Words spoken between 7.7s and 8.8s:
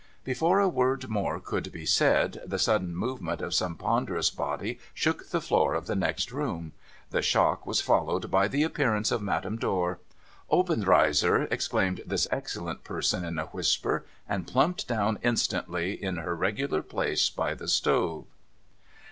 followed by the